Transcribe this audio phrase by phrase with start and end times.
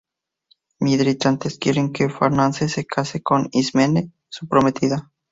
[0.79, 5.11] Mitrídates quiere que Farnaces se case con Ismene, su prometida.